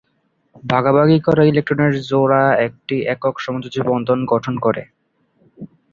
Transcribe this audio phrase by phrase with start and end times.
[0.63, 4.83] ভাগাভাগি করা ইলেকট্রনের জোড়া একটি একক সমযোজী বন্ধন গঠন করে।